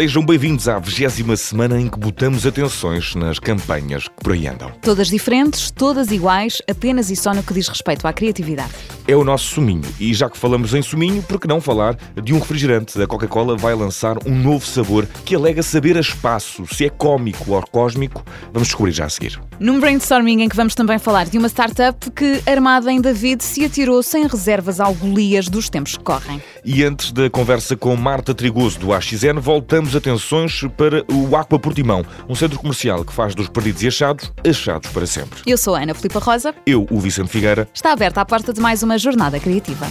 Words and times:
Sejam 0.00 0.24
bem-vindos 0.24 0.66
à 0.66 0.78
vigésima 0.78 1.36
semana 1.36 1.78
em 1.78 1.86
que 1.86 1.98
botamos 1.98 2.46
atenções 2.46 3.14
nas 3.14 3.38
campanhas 3.38 4.08
que 4.08 4.14
por 4.24 4.32
aí 4.32 4.48
andam. 4.48 4.72
Todas 4.80 5.08
diferentes, 5.08 5.70
todas 5.70 6.10
iguais, 6.10 6.62
apenas 6.66 7.10
e 7.10 7.16
só 7.16 7.34
no 7.34 7.42
que 7.42 7.52
diz 7.52 7.68
respeito 7.68 8.08
à 8.08 8.12
criatividade. 8.14 8.72
É 9.06 9.14
o 9.14 9.22
nosso 9.22 9.44
suminho. 9.44 9.84
E 10.00 10.14
já 10.14 10.30
que 10.30 10.38
falamos 10.38 10.72
em 10.72 10.80
suminho, 10.80 11.22
por 11.22 11.38
que 11.38 11.46
não 11.46 11.60
falar 11.60 11.98
de 12.22 12.32
um 12.32 12.38
refrigerante? 12.38 12.98
A 13.02 13.06
Coca-Cola 13.06 13.58
vai 13.58 13.74
lançar 13.74 14.16
um 14.24 14.34
novo 14.34 14.64
sabor 14.64 15.06
que 15.22 15.34
alega 15.34 15.62
saber 15.62 15.98
a 15.98 16.00
espaço. 16.00 16.64
Se 16.74 16.86
é 16.86 16.88
cómico 16.88 17.52
ou 17.52 17.62
cósmico, 17.70 18.24
vamos 18.54 18.68
descobrir 18.68 18.92
já 18.92 19.04
a 19.04 19.10
seguir. 19.10 19.38
Num 19.58 19.80
brainstorming 19.80 20.40
em 20.40 20.48
que 20.48 20.56
vamos 20.56 20.74
também 20.74 20.98
falar 20.98 21.26
de 21.26 21.36
uma 21.36 21.48
startup 21.48 22.10
que, 22.12 22.40
armada 22.46 22.90
em 22.90 23.02
David, 23.02 23.44
se 23.44 23.66
atirou 23.66 24.02
sem 24.02 24.26
reservas 24.26 24.80
ao 24.80 24.94
Golias 24.94 25.46
dos 25.46 25.68
tempos 25.68 25.98
que 25.98 26.04
correm. 26.04 26.40
E 26.64 26.82
antes 26.84 27.12
da 27.12 27.28
conversa 27.28 27.76
com 27.76 27.94
Marta 27.96 28.34
Trigoso 28.34 28.78
do 28.78 28.94
AXN, 28.94 29.38
voltamos 29.38 29.89
atenções 29.94 30.62
para 30.76 31.04
o 31.12 31.36
Aqua 31.36 31.58
Portimão, 31.58 32.04
um 32.28 32.34
centro 32.34 32.58
comercial 32.58 33.04
que 33.04 33.12
faz 33.12 33.34
dos 33.34 33.48
perdidos 33.48 33.82
e 33.82 33.88
achados, 33.88 34.32
achados 34.46 34.90
para 34.90 35.06
sempre. 35.06 35.40
Eu 35.46 35.58
sou 35.58 35.74
a 35.74 35.82
Ana 35.82 35.94
Filipa 35.94 36.18
Rosa. 36.18 36.54
Eu, 36.66 36.86
o 36.90 37.00
Vicente 37.00 37.28
Figueira. 37.28 37.68
Está 37.74 37.92
aberta 37.92 38.20
a 38.20 38.24
porta 38.24 38.52
de 38.52 38.60
mais 38.60 38.82
uma 38.82 38.98
jornada 38.98 39.38
criativa. 39.38 39.86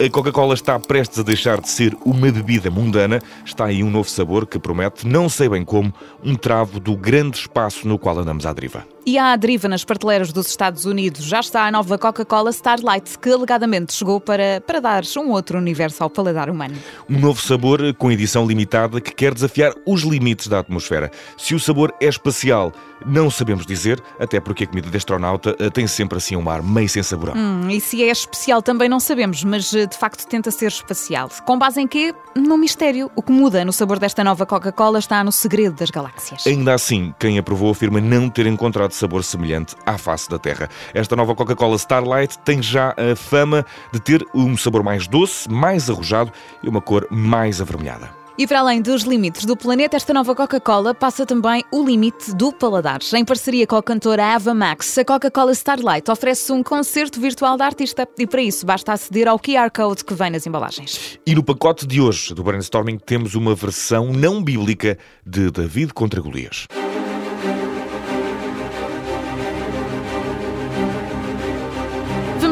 A 0.00 0.08
Coca-Cola 0.08 0.54
está 0.54 0.78
prestes 0.78 1.18
a 1.18 1.24
deixar 1.24 1.60
de 1.60 1.68
ser 1.68 1.96
uma 2.04 2.30
bebida 2.30 2.70
mundana. 2.70 3.20
Está 3.44 3.64
aí 3.64 3.82
um 3.82 3.90
novo 3.90 4.08
sabor 4.08 4.46
que 4.46 4.56
promete, 4.56 5.04
não 5.04 5.28
sei 5.28 5.48
bem 5.48 5.64
como, 5.64 5.92
um 6.22 6.36
travo 6.36 6.78
do 6.78 6.96
grande 6.96 7.38
espaço 7.38 7.88
no 7.88 7.98
qual 7.98 8.16
andamos 8.16 8.46
à 8.46 8.52
deriva. 8.52 8.86
E 9.08 9.16
à 9.16 9.34
deriva 9.36 9.68
nas 9.68 9.84
prateleiras 9.84 10.34
dos 10.34 10.48
Estados 10.48 10.84
Unidos 10.84 11.24
já 11.24 11.40
está 11.40 11.66
a 11.66 11.70
nova 11.70 11.96
Coca-Cola 11.96 12.50
Starlight, 12.50 13.18
que 13.18 13.30
alegadamente 13.30 13.94
chegou 13.94 14.20
para, 14.20 14.60
para 14.60 14.80
dar 14.80 15.02
um 15.16 15.30
outro 15.30 15.56
universo 15.56 16.02
ao 16.02 16.10
paladar 16.10 16.50
humano. 16.50 16.76
Um 17.08 17.18
novo 17.18 17.40
sabor 17.40 17.94
com 17.94 18.12
edição 18.12 18.46
limitada 18.46 19.00
que 19.00 19.14
quer 19.14 19.32
desafiar 19.32 19.72
os 19.86 20.02
limites 20.02 20.46
da 20.46 20.58
atmosfera. 20.58 21.10
Se 21.38 21.54
o 21.54 21.58
sabor 21.58 21.94
é 22.02 22.06
espacial, 22.06 22.70
não 23.06 23.30
sabemos 23.30 23.64
dizer, 23.64 23.98
até 24.20 24.40
porque 24.40 24.64
a 24.64 24.66
comida 24.66 24.90
de 24.90 24.96
astronauta 24.98 25.56
eh, 25.58 25.70
tem 25.70 25.86
sempre 25.86 26.18
assim 26.18 26.36
um 26.36 26.50
ar 26.50 26.62
meio 26.62 26.88
sem 26.88 27.02
sabor. 27.02 27.34
Hum, 27.34 27.70
e 27.70 27.80
se 27.80 28.02
é 28.02 28.10
especial 28.10 28.60
também 28.60 28.90
não 28.90 29.00
sabemos, 29.00 29.42
mas 29.42 29.72
eh, 29.72 29.86
de 29.86 29.96
facto 29.96 30.26
tenta 30.26 30.50
ser 30.50 30.66
especial. 30.66 31.30
Com 31.46 31.58
base 31.58 31.80
em 31.80 31.86
quê? 31.86 32.14
No 32.36 32.58
mistério. 32.58 33.10
O 33.16 33.22
que 33.22 33.32
muda 33.32 33.64
no 33.64 33.72
sabor 33.72 33.98
desta 33.98 34.22
nova 34.22 34.44
Coca-Cola 34.44 34.98
está 34.98 35.24
no 35.24 35.32
segredo 35.32 35.76
das 35.76 35.90
galáxias. 35.90 36.46
Ainda 36.46 36.74
assim, 36.74 37.14
quem 37.18 37.38
aprovou 37.38 37.70
afirma 37.70 38.00
não 38.00 38.28
ter 38.28 38.46
encontrado 38.46 38.92
sabor 38.98 39.24
semelhante 39.24 39.74
à 39.86 39.96
face 39.96 40.28
da 40.28 40.38
Terra. 40.38 40.68
Esta 40.92 41.16
nova 41.16 41.34
Coca-Cola 41.34 41.76
Starlight 41.76 42.38
tem 42.40 42.62
já 42.62 42.94
a 42.96 43.16
fama 43.16 43.64
de 43.92 44.00
ter 44.00 44.24
um 44.34 44.56
sabor 44.56 44.82
mais 44.82 45.06
doce, 45.06 45.50
mais 45.50 45.88
arrojado 45.88 46.32
e 46.62 46.68
uma 46.68 46.80
cor 46.80 47.06
mais 47.10 47.60
avermelhada. 47.60 48.18
E 48.38 48.46
para 48.46 48.60
além 48.60 48.80
dos 48.80 49.02
limites 49.02 49.44
do 49.44 49.56
planeta, 49.56 49.96
esta 49.96 50.14
nova 50.14 50.32
Coca-Cola 50.32 50.94
passa 50.94 51.26
também 51.26 51.64
o 51.72 51.82
limite 51.82 52.32
do 52.32 52.52
paladar. 52.52 53.00
Em 53.12 53.24
parceria 53.24 53.66
com 53.66 53.74
a 53.74 53.82
cantora 53.82 54.26
Ava 54.26 54.54
Max, 54.54 54.96
a 54.96 55.04
Coca-Cola 55.04 55.50
Starlight 55.50 56.08
oferece 56.08 56.52
um 56.52 56.62
concerto 56.62 57.20
virtual 57.20 57.56
da 57.56 57.66
artista 57.66 58.06
e 58.16 58.28
para 58.28 58.40
isso 58.40 58.64
basta 58.64 58.92
aceder 58.92 59.26
ao 59.26 59.40
QR 59.40 59.72
Code 59.74 60.04
que 60.04 60.14
vem 60.14 60.30
nas 60.30 60.46
embalagens. 60.46 61.18
E 61.26 61.34
no 61.34 61.42
pacote 61.42 61.84
de 61.84 62.00
hoje 62.00 62.32
do 62.32 62.44
Brainstorming 62.44 62.98
temos 62.98 63.34
uma 63.34 63.56
versão 63.56 64.12
não 64.12 64.40
bíblica 64.40 64.96
de 65.26 65.50
David 65.50 65.92
contra 65.92 66.20
Golias. 66.20 66.68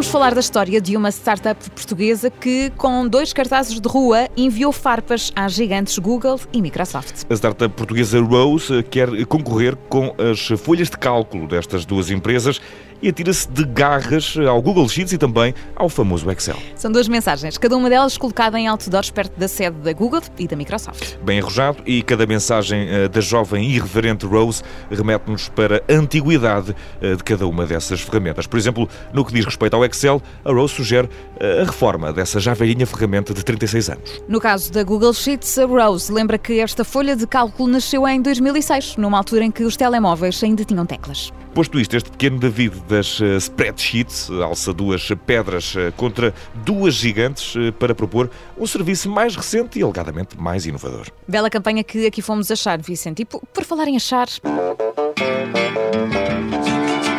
Vamos 0.07 0.12
falar 0.12 0.35
da 0.35 0.41
história 0.41 0.81
de 0.81 0.97
uma 0.97 1.11
startup 1.11 1.69
portuguesa 1.71 2.31
que, 2.31 2.71
com 2.77 3.09
dois 3.09 3.33
cartazes 3.33 3.81
de 3.81 3.89
rua, 3.89 4.28
enviou 4.37 4.71
farpas 4.71 5.33
às 5.34 5.53
gigantes 5.53 5.99
Google 5.99 6.39
e 6.53 6.62
Microsoft. 6.62 7.25
A 7.28 7.34
startup 7.34 7.75
portuguesa 7.75 8.21
Rose 8.21 8.84
quer 8.84 9.09
concorrer 9.27 9.75
com 9.89 10.15
as 10.17 10.47
folhas 10.61 10.89
de 10.89 10.97
cálculo 10.97 11.49
destas 11.49 11.84
duas 11.84 12.09
empresas 12.09 12.61
e 13.03 13.09
atira-se 13.09 13.49
de 13.49 13.65
garras 13.65 14.37
ao 14.49 14.61
Google 14.61 14.89
Sheets 14.89 15.12
e 15.12 15.19
também 15.19 15.55
ao 15.75 15.89
famoso 15.89 16.31
Excel. 16.31 16.57
São 16.75 16.91
duas 16.91 17.09
mensagens, 17.09 17.59
cada 17.59 17.77
uma 17.77 17.89
delas 17.89 18.17
colocada 18.17 18.59
em 18.59 18.67
outdoors 18.67 19.11
perto 19.11 19.39
da 19.39 19.49
sede 19.49 19.77
da 19.79 19.93
Google 19.93 20.23
e 20.39 20.47
da 20.47 20.57
Microsoft. 20.57 21.17
Bem 21.23 21.41
arrojado, 21.41 21.79
e 21.87 22.03
cada 22.03 22.27
mensagem 22.27 22.89
eh, 22.89 23.09
da 23.09 23.21
jovem 23.21 23.65
e 23.65 23.77
irreverente 23.77 24.27
Rose 24.27 24.62
remete-nos 24.91 25.49
para 25.49 25.83
a 25.89 25.93
antiguidade 25.93 26.75
eh, 27.01 27.15
de 27.17 27.25
cada 27.25 27.47
uma 27.47 27.67
dessas 27.67 28.01
ferramentas. 28.01 28.47
Por 28.47 28.59
exemplo, 28.59 28.89
no 29.12 29.25
que 29.25 29.33
diz 29.33 29.45
respeito 29.45 29.75
ao 29.75 29.85
Excel, 29.85 30.21
a 30.45 30.53
Rose 30.53 30.75
sugere 30.75 31.09
eh, 31.39 31.62
a 31.62 31.65
reforma 31.65 32.12
dessa 32.12 32.41
já 32.41 32.55
velhinha 32.55 32.87
ferramenta 32.87 33.33
de 33.33 33.45
36 33.45 33.91
anos. 33.91 34.23
No 34.29 34.41
caso 34.41 34.73
da 34.73 34.83
Google 34.83 35.12
Sheets, 35.12 35.59
a 35.59 35.67
Rose 35.67 36.12
lembra 36.12 36.39
que 36.39 36.61
esta 36.61 36.85
folha 36.85 37.17
de 37.17 37.27
cálculo 37.27 37.69
nasceu 37.69 38.06
em 38.06 38.21
2006, 38.21 38.97
numa 38.97 39.19
altura 39.19 39.45
em 39.45 39.51
que 39.51 39.65
os 39.65 39.77
telemóveis 39.77 40.43
ainda 40.43 40.65
tinham 40.65 40.87
teclas. 40.87 41.33
Posto 41.56 41.81
isto, 41.81 41.97
este 41.97 42.11
pequeno 42.11 42.39
David 42.39 42.83
das 42.87 43.19
uh, 43.19 43.39
spreadsheets 43.39 44.31
alça 44.31 44.75
duas 44.75 45.09
pedras 45.25 45.75
uh, 45.75 45.91
contra 45.97 46.34
duas 46.56 46.93
gigantes 46.93 47.55
para 47.78 47.94
propor 47.94 48.31
um 48.59 48.67
serviço 48.67 49.09
mais 49.09 49.34
recente 49.34 49.78
e 49.78 49.83
alegadamente 49.83 50.39
mais 50.39 50.67
inovador. 50.67 51.06
Bela 51.27 51.49
campanha 51.49 51.83
que 51.83 52.06
aqui 52.06 52.21
fomos 52.21 52.50
achar, 52.50 52.78
Vicente. 52.83 53.22
E 53.22 53.25
por, 53.25 53.41
por 53.55 53.65
falar 53.65 53.89
em 53.89 53.97
achar. 53.97 54.28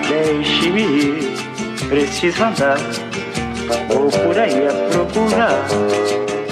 Deixe-me 0.07 0.81
ir, 0.83 1.89
preciso 1.89 2.43
andar, 2.43 2.77
vou 3.87 4.11
por 4.11 4.37
aí 4.37 4.67
a 4.67 4.89
procurar. 4.91 5.65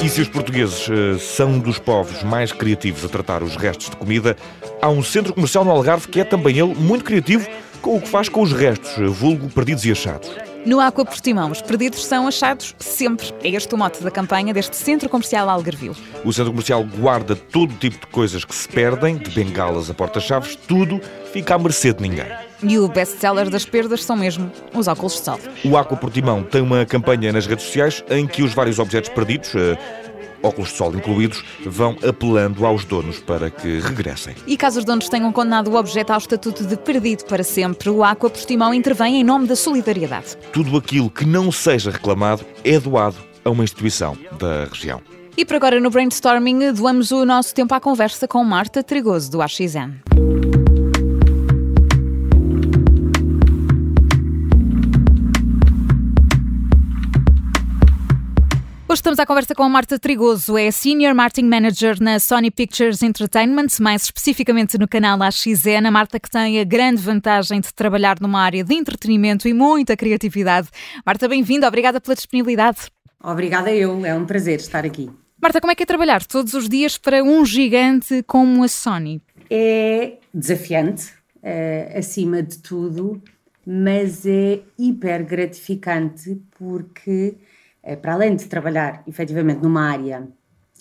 E 0.03 0.09
se 0.09 0.21
os 0.21 0.27
portugueses 0.27 0.87
são 1.21 1.59
dos 1.59 1.77
povos 1.77 2.23
mais 2.23 2.51
criativos 2.51 3.05
a 3.05 3.09
tratar 3.09 3.43
os 3.43 3.55
restos 3.55 3.91
de 3.91 3.95
comida, 3.95 4.35
há 4.81 4.89
um 4.89 5.03
centro 5.03 5.33
comercial 5.35 5.63
no 5.63 5.69
Algarve 5.69 6.07
que 6.07 6.19
é 6.19 6.23
também 6.23 6.57
ele 6.57 6.73
muito 6.73 7.05
criativo 7.05 7.47
com 7.85 7.97
o 7.97 8.01
que 8.01 8.07
faz 8.07 8.27
com 8.27 8.41
os 8.41 8.51
restos, 8.51 8.95
vulgo 9.15 9.47
perdidos 9.47 9.85
e 9.85 9.91
achados. 9.91 10.27
No 10.65 10.79
Aqua 10.79 11.05
Portimão, 11.05 11.51
os 11.51 11.61
perdidos 11.61 12.03
são 12.03 12.27
achados 12.27 12.73
sempre. 12.79 13.31
É 13.43 13.49
este 13.49 13.75
o 13.75 13.77
mote 13.77 14.03
da 14.03 14.09
campanha 14.09 14.51
deste 14.55 14.75
Centro 14.75 15.07
Comercial 15.07 15.47
Algarvio. 15.47 15.95
O 16.23 16.33
Centro 16.33 16.51
Comercial 16.51 16.83
guarda 16.83 17.35
todo 17.35 17.71
tipo 17.75 17.99
de 17.99 18.07
coisas 18.07 18.43
que 18.43 18.55
se 18.55 18.67
perdem, 18.67 19.17
de 19.17 19.29
bengalas 19.29 19.87
a 19.87 19.93
porta-chaves, 19.93 20.55
tudo 20.55 20.99
fica 21.31 21.53
à 21.53 21.59
mercê 21.59 21.93
de 21.93 22.01
ninguém. 22.01 22.25
E 22.63 22.79
o 22.79 22.87
best-seller 22.87 23.51
das 23.51 23.65
perdas 23.65 24.03
são 24.03 24.15
mesmo 24.15 24.51
os 24.73 24.87
óculos 24.87 25.13
de 25.13 25.19
sol. 25.19 25.39
O 25.63 25.77
Aqua 25.77 25.95
Portimão 25.95 26.41
tem 26.41 26.63
uma 26.63 26.87
campanha 26.87 27.31
nas 27.31 27.45
redes 27.45 27.65
sociais 27.65 28.03
em 28.09 28.25
que 28.25 28.41
os 28.41 28.51
vários 28.51 28.79
objetos 28.79 29.11
perdidos, 29.11 29.53
uh, 29.53 29.77
óculos 30.45 30.69
de 30.69 30.77
sol 30.77 30.95
incluídos, 30.95 31.43
vão 31.65 31.97
apelando 32.07 32.65
aos 32.65 32.85
donos 32.85 33.19
para 33.19 33.49
que 33.49 33.79
regressem. 33.79 34.35
E 34.47 34.55
caso 34.55 34.79
os 34.79 34.85
donos 34.85 35.09
tenham 35.09 35.31
condenado 35.31 35.71
o 35.71 35.75
objeto 35.75 36.11
ao 36.11 36.17
estatuto 36.17 36.65
de 36.65 36.77
perdido 36.77 37.25
para 37.25 37.43
sempre, 37.43 37.89
o 37.89 38.03
Aqua 38.03 38.29
Portimão 38.29 38.73
intervém 38.73 39.17
em 39.17 39.23
nome 39.23 39.47
da 39.47 39.55
solidariedade. 39.55 40.37
Tudo 40.53 40.77
aquilo 40.77 41.09
que 41.09 41.25
não 41.25 41.51
seja 41.51 41.91
reclamado 41.91 42.45
é 42.63 42.79
doado 42.79 43.17
a 43.43 43.49
uma 43.49 43.63
instituição 43.63 44.17
da 44.39 44.65
região. 44.65 45.01
E 45.37 45.43
por 45.43 45.57
agora 45.57 45.79
no 45.79 45.89
brainstorming 45.89 46.71
doamos 46.71 47.11
o 47.11 47.25
nosso 47.25 47.53
tempo 47.53 47.73
à 47.73 47.79
conversa 47.79 48.27
com 48.27 48.43
Marta 48.43 48.81
Trigoso 48.81 49.29
do 49.29 49.41
AXN. 49.41 50.34
Hoje 58.95 59.01
estamos 59.01 59.19
à 59.19 59.25
conversa 59.25 59.53
com 59.53 59.63
a 59.63 59.67
Marta 59.67 59.99
Trigoso, 59.99 60.57
é 60.57 60.71
Senior 60.71 61.13
Marketing 61.13 61.49
Manager 61.49 62.01
na 62.01 62.17
Sony 62.17 62.49
Pictures 62.49 63.03
Entertainment, 63.03 63.67
mais 63.81 64.03
especificamente 64.03 64.77
no 64.77 64.87
canal 64.87 65.21
AXN. 65.21 65.85
A 65.85 65.91
Marta 65.91 66.17
que 66.17 66.29
tem 66.29 66.61
a 66.61 66.63
grande 66.63 67.01
vantagem 67.01 67.59
de 67.59 67.73
trabalhar 67.73 68.21
numa 68.21 68.39
área 68.39 68.63
de 68.63 68.73
entretenimento 68.73 69.49
e 69.49 69.53
muita 69.53 69.97
criatividade. 69.97 70.69
Marta, 71.05 71.27
bem-vinda, 71.27 71.67
obrigada 71.67 71.99
pela 71.99 72.15
disponibilidade. 72.15 72.89
Obrigada 73.21 73.69
eu, 73.69 74.05
é 74.05 74.15
um 74.15 74.25
prazer 74.25 74.61
estar 74.61 74.85
aqui. 74.85 75.09
Marta, 75.41 75.59
como 75.59 75.71
é 75.71 75.75
que 75.75 75.83
é 75.83 75.85
trabalhar 75.85 76.23
todos 76.23 76.53
os 76.53 76.69
dias 76.69 76.97
para 76.97 77.21
um 77.21 77.45
gigante 77.45 78.23
como 78.23 78.63
a 78.63 78.69
Sony? 78.69 79.21
É 79.49 80.19
desafiante, 80.33 81.11
uh, 81.43 81.97
acima 81.97 82.41
de 82.41 82.59
tudo, 82.59 83.21
mas 83.67 84.25
é 84.25 84.61
hiper 84.79 85.25
gratificante 85.25 86.41
porque 86.57 87.35
para 88.01 88.13
além 88.13 88.35
de 88.35 88.45
trabalhar 88.45 89.03
efetivamente 89.05 89.61
numa 89.61 89.89
área 89.89 90.27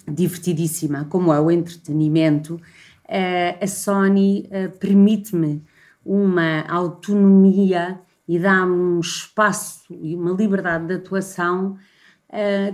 divertidíssima 0.09 1.05
como 1.05 1.33
é 1.33 1.41
o 1.41 1.51
entretenimento, 1.51 2.61
eh, 3.09 3.59
a 3.61 3.67
Sony 3.67 4.47
eh, 4.51 4.69
permite-me 4.69 5.63
uma 6.05 6.63
autonomia 6.69 8.01
e 8.29 8.39
dá-me 8.39 8.73
um 8.73 9.01
espaço 9.01 9.85
e 9.91 10.15
uma 10.15 10.33
liberdade 10.33 10.87
de 10.87 10.95
atuação 10.95 11.77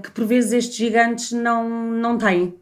que 0.02 0.10
por 0.12 0.24
vezes 0.24 0.52
estes 0.52 0.76
gigantes 0.76 1.32
não, 1.32 1.68
não 1.68 2.16
têm, 2.16 2.56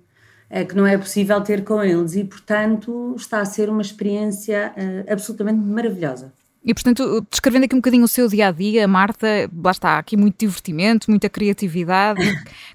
que 0.68 0.74
não 0.74 0.84
é 0.84 0.98
possível 0.98 1.40
ter 1.40 1.62
com 1.62 1.80
eles 1.80 2.16
e, 2.16 2.24
portanto, 2.24 3.14
está 3.16 3.40
a 3.40 3.44
ser 3.44 3.70
uma 3.70 3.82
experiência 3.82 4.74
absolutamente 5.08 5.60
maravilhosa. 5.60 6.32
E, 6.68 6.74
portanto, 6.74 7.26
descrevendo 7.30 7.64
aqui 7.64 7.74
um 7.74 7.78
bocadinho 7.78 8.04
o 8.04 8.08
seu 8.08 8.28
dia 8.28 8.48
a 8.48 8.52
dia, 8.52 8.86
Marta, 8.86 9.26
lá 9.64 9.70
está, 9.70 9.98
aqui 9.98 10.18
muito 10.18 10.36
divertimento, 10.38 11.10
muita 11.10 11.26
criatividade. 11.26 12.20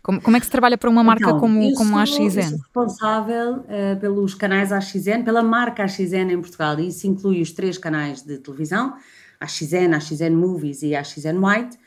Como, 0.02 0.20
como 0.20 0.36
é 0.36 0.40
que 0.40 0.48
se 0.48 0.52
trabalha 0.52 0.76
para 0.76 0.90
uma 0.90 1.04
marca 1.04 1.26
então, 1.26 1.40
como, 1.40 1.74
como 1.76 1.96
a 1.96 2.02
AXN? 2.02 2.24
Eu 2.24 2.32
sou 2.32 2.58
responsável 2.58 3.58
uh, 3.58 4.00
pelos 4.02 4.34
canais 4.34 4.72
AXN, 4.72 5.24
pela 5.24 5.44
marca 5.44 5.84
AXN 5.84 6.32
em 6.32 6.42
Portugal. 6.42 6.80
E 6.80 6.88
isso 6.88 7.06
inclui 7.06 7.40
os 7.40 7.52
três 7.52 7.78
canais 7.78 8.24
de 8.24 8.40
televisão, 8.40 8.96
AXN, 9.40 9.94
AXN 9.94 10.36
Movies 10.36 10.82
e 10.82 10.96
AXN 10.96 11.38
White, 11.38 11.78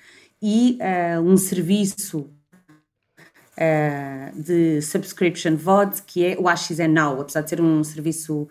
e 0.41 0.79
uh, 0.81 1.21
um 1.21 1.37
serviço 1.37 2.31
uh, 3.59 4.41
de 4.41 4.81
subscription 4.81 5.57
VOD, 5.57 6.03
que 6.07 6.25
é 6.25 6.37
o 6.39 6.49
AXN 6.49 6.87
Now, 6.89 7.21
apesar 7.21 7.41
de 7.41 7.51
ser 7.51 7.61
um 7.61 7.83
serviço 7.83 8.49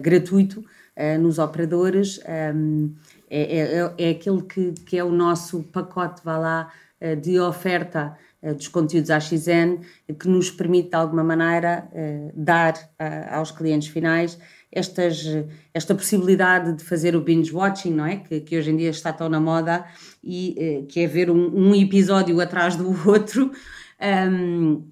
gratuito 0.00 0.60
uh, 0.96 1.20
nos 1.20 1.38
operadores, 1.38 2.20
um, 2.54 2.94
é, 3.28 3.58
é, 3.58 3.94
é, 3.98 4.10
aquele 4.10 4.42
que, 4.42 4.72
que 4.84 4.98
é 4.98 5.04
o 5.04 5.10
nosso 5.10 5.62
pacote, 5.64 6.22
vá 6.24 6.38
lá, 6.38 6.72
uh, 7.00 7.16
de 7.16 7.38
oferta 7.38 8.16
dos 8.56 8.68
conteúdos 8.68 9.10
AXN, 9.10 9.78
que 10.20 10.28
nos 10.28 10.52
permite, 10.52 10.90
de 10.90 10.94
alguma 10.94 11.24
maneira, 11.24 11.90
dar 12.32 12.74
aos 13.32 13.50
clientes 13.50 13.88
finais 13.88 14.38
estas, 14.70 15.24
esta 15.74 15.96
possibilidade 15.96 16.74
de 16.74 16.84
fazer 16.84 17.16
o 17.16 17.20
binge 17.20 17.52
watching, 17.52 17.92
não 17.92 18.06
é? 18.06 18.18
Que, 18.18 18.40
que 18.40 18.56
hoje 18.56 18.70
em 18.70 18.76
dia 18.76 18.90
está 18.90 19.12
tão 19.12 19.28
na 19.28 19.40
moda 19.40 19.84
e 20.22 20.86
que 20.88 21.00
é 21.00 21.08
ver 21.08 21.28
um, 21.28 21.70
um 21.70 21.74
episódio 21.74 22.40
atrás 22.40 22.76
do 22.76 22.90
outro. 23.10 23.50
Um, 24.00 24.84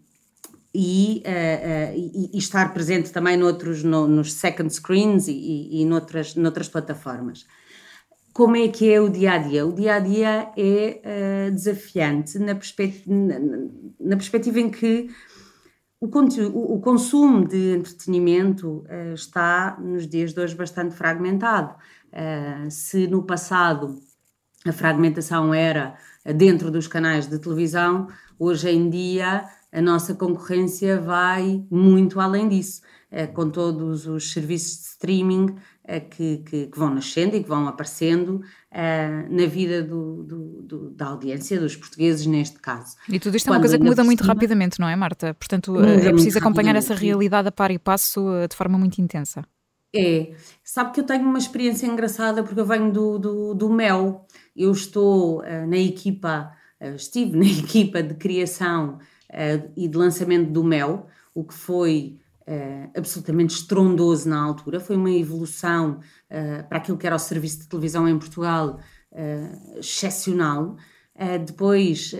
e, 0.75 1.23
uh, 1.25 1.97
uh, 1.97 2.31
e, 2.35 2.37
estar 2.37 2.75
presente 2.75 3.12
também 3.12 3.37
noutros, 3.37 3.85
no, 3.85 4.09
nos 4.09 4.32
second 4.32 4.73
screens 4.75 5.29
e, 5.29 5.69
e 5.81 5.85
noutras, 5.85 6.35
noutras 6.35 6.69
plataformas. 6.69 7.47
Como 8.32 8.56
é 8.56 8.67
que 8.67 8.93
é 8.93 9.00
o 9.00 9.09
dia 9.09 9.35
a 9.35 9.38
dia? 9.38 9.65
O 9.65 9.73
dia 9.73 9.94
a 9.94 9.99
dia 10.00 10.50
é 10.56 11.49
uh, 11.49 11.53
desafiante 11.53 12.37
na, 12.41 12.55
na, 12.55 13.38
na, 14.00 14.17
perspectiva 14.17 14.59
em 14.59 14.69
que 14.69 15.09
o, 16.00 16.06
o, 16.09 16.75
o 16.75 16.81
consumo 16.81 17.47
de 17.47 17.76
entretenimento 17.76 18.85
está 19.15 19.79
nos 19.81 20.09
dias 20.09 20.35
de 20.35 20.41
hoje 20.41 20.55
bastante 20.56 20.94
fragmentado. 20.94 21.75
se 22.69 23.06
no 23.06 23.23
passado 23.23 23.99
a 24.67 24.73
fragmentação 24.73 25.55
era 25.55 25.94
dentro 26.37 26.71
dos 26.71 26.88
canais 26.88 27.26
de 27.26 27.38
televisão, 27.38 28.09
hoje 28.38 28.69
em 28.69 28.91
dia 28.91 29.49
a 29.75 29.82
nossa 29.82 30.15
concorrência 30.15 31.00
vai 31.00 31.65
muito 31.69 32.21
além 32.21 32.49
disso, 32.49 32.81
é, 33.11 33.26
com 33.26 33.50
todos 33.50 34.06
os 34.06 34.32
serviços 34.32 34.79
de 34.79 34.85
streaming 34.87 35.56
é, 35.82 35.99
que, 35.99 36.38
que, 36.38 36.67
que, 36.69 36.79
vão 36.79 36.94
nascendo 36.94 37.37
e 37.37 37.43
que 37.43 37.49
vão 37.49 37.67
aparecendo 37.67 38.41
é, 38.71 39.26
na 39.29 39.47
vida 39.47 39.82
do, 39.82 40.23
do, 40.23 40.62
do, 40.62 40.91
da 40.91 41.06
audiência, 41.06 41.59
dos 41.59 41.75
portugueses 41.75 42.25
neste 42.25 42.59
caso. 42.61 42.97
E 43.09 43.19
tudo 43.19 43.37
isto 43.37 43.49
é 43.49 43.53
uma 43.53 43.61
coisa 43.61 43.76
que 43.76 43.85
muda 43.85 44.05
muito 44.05 44.23
cima, 44.23 44.32
rapidamente, 44.32 44.79
não 44.79 44.88
é, 44.88 44.94
Marta? 44.94 45.35
Portanto, 45.35 45.76
é 45.85 46.11
preciso 46.12 46.38
acompanhar 46.38 46.76
essa 46.76 46.94
realidade 46.94 47.49
a 47.49 47.53
par 47.53 47.73
e 47.73 47.79
passo 47.79 48.25
de 48.49 48.56
forma 48.56 48.79
muito 48.79 49.00
intensa. 49.00 49.44
É, 49.97 50.35
sabe 50.65 50.93
que 50.93 51.00
eu 51.00 51.05
tenho 51.05 51.25
uma 51.25 51.38
experiência 51.38 51.87
engraçada 51.87 52.43
porque 52.43 52.59
eu 52.59 52.67
venho 52.67 52.93
do, 52.93 53.19
do, 53.19 53.55
do 53.55 53.71
MEL, 53.71 54.26
eu 54.56 54.73
estou 54.73 55.41
uh, 55.41 55.67
na 55.69 55.76
equipa, 55.79 56.53
uh, 56.81 56.97
estive 56.97 57.37
na 57.38 57.44
equipa 57.44 58.03
de 58.03 58.15
criação 58.15 58.99
uh, 59.34 59.70
e 59.76 59.88
de 59.88 59.98
lançamento 59.98 60.50
do 60.50 60.62
Mel, 60.62 61.06
o 61.34 61.44
que 61.44 61.54
foi 61.54 62.19
uh, 62.42 62.90
absolutamente 62.96 63.54
estrondoso 63.54 64.28
na 64.28 64.40
altura, 64.40 64.78
foi 64.78 64.96
uma 64.96 65.10
evolução 65.10 66.00
uh, 66.31 66.69
para 66.69 66.78
aquilo 66.78 66.96
que 66.96 67.06
era 67.06 67.16
o 67.16 67.19
serviço 67.19 67.60
de 67.60 67.69
televisão 67.69 68.08
em 68.08 68.19
Portugal 68.19 68.78
excepcional. 69.78 70.76
depois, 71.46 72.12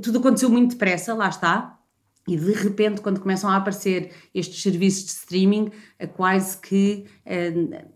tudo 0.00 0.20
aconteceu 0.20 0.48
muito 0.48 0.70
depressa, 0.70 1.12
lá 1.12 1.28
está, 1.28 1.78
e 2.26 2.34
de 2.34 2.50
repente, 2.50 3.02
quando 3.02 3.20
começam 3.20 3.50
a 3.50 3.56
aparecer 3.56 4.10
estes 4.34 4.62
serviços 4.62 5.04
de 5.04 5.10
streaming, 5.10 5.70
quase 6.16 6.56
que, 6.56 7.04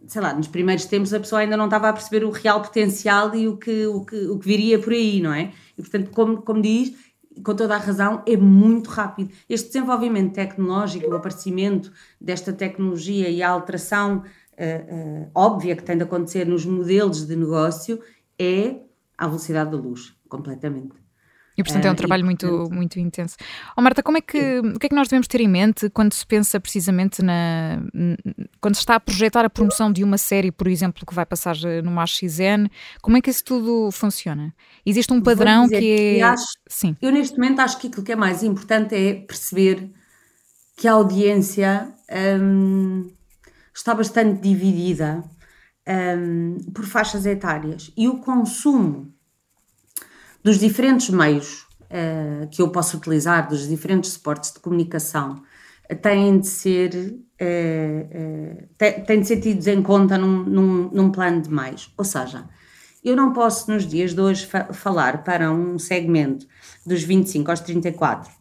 sei 0.06 0.20
lá, 0.20 0.34
nos 0.34 0.46
primeiros 0.46 0.84
tempos 0.84 1.14
a 1.14 1.20
pessoa 1.20 1.40
ainda 1.40 1.56
não 1.56 1.64
estava 1.64 1.88
a 1.88 1.92
perceber 1.94 2.22
o 2.22 2.30
real 2.30 2.60
potencial 2.60 3.34
e 3.34 3.48
o 3.48 3.56
que, 3.56 3.86
o 3.86 4.04
que, 4.04 4.26
o 4.26 4.38
que 4.38 4.46
viria 4.46 4.78
por 4.78 4.92
aí, 4.92 5.22
não 5.22 5.32
é? 5.32 5.54
E 5.78 5.80
portanto, 5.80 6.10
como, 6.10 6.42
como 6.42 6.60
diz, 6.60 6.92
com 7.42 7.54
toda 7.54 7.74
a 7.74 7.78
razão, 7.78 8.22
é 8.26 8.36
muito 8.36 8.90
rápido. 8.90 9.32
Este 9.48 9.68
desenvolvimento 9.68 10.34
tecnológico, 10.34 11.10
o 11.10 11.16
aparecimento 11.16 11.92
desta 12.20 12.52
tecnologia 12.52 13.28
e 13.28 13.42
a 13.42 13.48
alteração 13.48 14.18
uh, 14.18 14.22
uh, 14.22 15.30
óbvia 15.34 15.76
que 15.76 15.82
tem 15.82 15.96
de 15.96 16.02
acontecer 16.02 16.46
nos 16.46 16.64
modelos 16.64 17.26
de 17.26 17.36
negócio 17.36 18.00
é 18.38 18.76
à 19.16 19.26
velocidade 19.26 19.70
da 19.70 19.76
luz, 19.76 20.14
completamente. 20.28 21.05
E 21.56 21.62
portanto 21.62 21.86
é 21.86 21.90
um 21.90 21.94
uh, 21.94 21.96
trabalho 21.96 22.24
muito, 22.24 22.68
muito 22.70 23.00
intenso. 23.00 23.36
Oh, 23.76 23.80
Marta, 23.80 24.02
como 24.02 24.18
é 24.18 24.20
que, 24.20 24.58
o 24.58 24.78
que 24.78 24.86
é 24.86 24.88
que 24.90 24.94
nós 24.94 25.08
devemos 25.08 25.26
ter 25.26 25.40
em 25.40 25.48
mente 25.48 25.88
quando 25.90 26.12
se 26.12 26.26
pensa 26.26 26.60
precisamente 26.60 27.22
na. 27.22 27.80
quando 28.60 28.74
se 28.74 28.80
está 28.80 28.96
a 28.96 29.00
projetar 29.00 29.44
a 29.44 29.50
promoção 29.50 29.90
de 29.90 30.04
uma 30.04 30.18
série, 30.18 30.52
por 30.52 30.68
exemplo, 30.68 31.06
que 31.06 31.14
vai 31.14 31.24
passar 31.24 31.56
numa 31.82 32.02
AXN, 32.02 32.68
como 33.00 33.16
é 33.16 33.20
que 33.22 33.30
isso 33.30 33.44
tudo 33.44 33.90
funciona? 33.90 34.54
Existe 34.84 35.12
um 35.12 35.20
padrão 35.22 35.68
que 35.68 36.18
é. 36.18 36.22
Acho, 36.22 36.44
Sim. 36.68 36.96
Eu 37.00 37.10
neste 37.10 37.38
momento 37.38 37.60
acho 37.60 37.78
que 37.78 37.86
aquilo 37.86 38.02
que 38.02 38.12
é 38.12 38.16
mais 38.16 38.42
importante 38.42 38.94
é 38.94 39.14
perceber 39.14 39.90
que 40.76 40.86
a 40.86 40.92
audiência 40.92 41.88
hum, 42.40 43.10
está 43.74 43.94
bastante 43.94 44.42
dividida 44.42 45.24
hum, 45.88 46.58
por 46.74 46.84
faixas 46.84 47.24
etárias 47.24 47.90
e 47.96 48.08
o 48.08 48.18
consumo 48.18 49.15
dos 50.46 50.60
diferentes 50.60 51.10
meios 51.10 51.66
uh, 51.90 52.46
que 52.52 52.62
eu 52.62 52.68
posso 52.68 52.96
utilizar, 52.96 53.48
dos 53.48 53.66
diferentes 53.66 54.12
suportes 54.12 54.52
de 54.52 54.60
comunicação, 54.60 55.42
têm 56.00 56.38
de 56.38 56.46
ser, 56.46 56.94
uh, 56.94 59.04
têm 59.04 59.22
de 59.22 59.26
ser 59.26 59.40
tidos 59.40 59.66
em 59.66 59.82
conta 59.82 60.16
num, 60.16 60.44
num, 60.44 60.88
num, 60.92 61.10
plano 61.10 61.42
de 61.42 61.50
mais. 61.50 61.92
Ou 61.98 62.04
seja, 62.04 62.48
eu 63.02 63.16
não 63.16 63.32
posso 63.32 63.72
nos 63.72 63.84
dias 63.84 64.14
de 64.14 64.20
hoje 64.20 64.46
fa 64.46 64.72
falar 64.72 65.24
para 65.24 65.50
um 65.50 65.80
segmento 65.80 66.46
dos 66.86 67.02
25 67.02 67.50
aos 67.50 67.58
34 67.58 68.32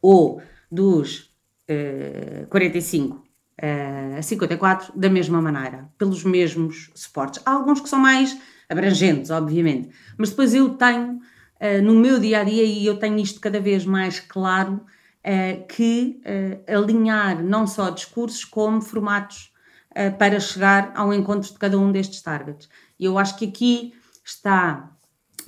ou 0.00 0.40
dos 0.70 1.32
uh, 1.68 2.46
45 2.48 3.24
a 4.16 4.22
54 4.22 4.96
da 4.96 5.10
mesma 5.10 5.42
maneira, 5.42 5.90
pelos 5.98 6.22
mesmos 6.22 6.92
suportes. 6.94 7.42
Há 7.44 7.54
alguns 7.54 7.80
que 7.80 7.88
são 7.88 7.98
mais 7.98 8.38
abrangentes, 8.68 9.30
obviamente. 9.30 9.88
Mas 10.16 10.30
depois 10.30 10.54
eu 10.54 10.70
tenho 10.70 11.14
uh, 11.14 11.82
no 11.82 11.94
meu 11.94 12.18
dia 12.18 12.40
a 12.40 12.44
dia, 12.44 12.64
e 12.64 12.84
eu 12.86 12.98
tenho 12.98 13.18
isto 13.18 13.40
cada 13.40 13.60
vez 13.60 13.84
mais 13.84 14.20
claro, 14.20 14.74
uh, 14.74 15.66
que 15.66 16.20
uh, 16.24 16.76
alinhar 16.76 17.42
não 17.42 17.66
só 17.66 17.90
discursos 17.90 18.44
como 18.44 18.80
formatos 18.80 19.52
para 20.16 20.38
chegar 20.38 20.92
ao 20.94 21.12
encontro 21.12 21.50
de 21.50 21.58
cada 21.58 21.76
um 21.76 21.90
destes 21.90 22.22
targets. 22.22 22.68
E 23.00 23.06
eu 23.06 23.18
acho 23.18 23.36
que 23.36 23.46
aqui 23.46 23.92
está 24.24 24.92